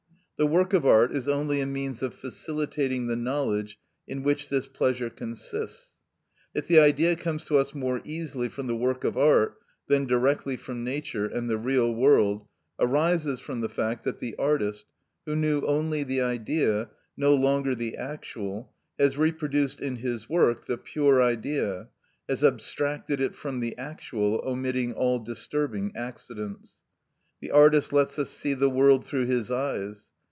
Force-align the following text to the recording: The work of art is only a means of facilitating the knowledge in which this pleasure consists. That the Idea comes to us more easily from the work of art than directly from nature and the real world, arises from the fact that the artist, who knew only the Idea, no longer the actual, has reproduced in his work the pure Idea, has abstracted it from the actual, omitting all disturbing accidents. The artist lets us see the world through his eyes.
The 0.37 0.47
work 0.47 0.73
of 0.73 0.87
art 0.87 1.11
is 1.11 1.27
only 1.29 1.61
a 1.61 1.67
means 1.67 2.01
of 2.01 2.15
facilitating 2.15 3.05
the 3.05 3.15
knowledge 3.15 3.77
in 4.07 4.23
which 4.23 4.49
this 4.49 4.65
pleasure 4.65 5.11
consists. 5.11 5.93
That 6.53 6.65
the 6.65 6.79
Idea 6.79 7.15
comes 7.15 7.45
to 7.45 7.59
us 7.59 7.75
more 7.75 8.01
easily 8.05 8.49
from 8.49 8.65
the 8.65 8.75
work 8.75 9.03
of 9.03 9.15
art 9.15 9.59
than 9.85 10.07
directly 10.07 10.57
from 10.57 10.83
nature 10.83 11.25
and 11.27 11.47
the 11.47 11.59
real 11.59 11.93
world, 11.93 12.47
arises 12.79 13.39
from 13.39 13.61
the 13.61 13.69
fact 13.69 14.03
that 14.03 14.17
the 14.17 14.35
artist, 14.37 14.87
who 15.27 15.35
knew 15.35 15.61
only 15.61 16.01
the 16.01 16.21
Idea, 16.23 16.89
no 17.15 17.35
longer 17.35 17.75
the 17.75 17.95
actual, 17.95 18.73
has 18.99 19.17
reproduced 19.19 19.79
in 19.79 19.97
his 19.97 20.27
work 20.27 20.65
the 20.65 20.79
pure 20.79 21.21
Idea, 21.21 21.89
has 22.27 22.43
abstracted 22.43 23.21
it 23.21 23.35
from 23.35 23.59
the 23.59 23.77
actual, 23.77 24.41
omitting 24.43 24.91
all 24.93 25.19
disturbing 25.19 25.91
accidents. 25.95 26.79
The 27.41 27.51
artist 27.51 27.93
lets 27.93 28.17
us 28.17 28.31
see 28.31 28.55
the 28.55 28.71
world 28.71 29.05
through 29.05 29.27
his 29.27 29.51
eyes. 29.51 30.07